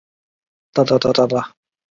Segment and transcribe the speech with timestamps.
[0.73, 1.53] 香港城市大学讲座教授。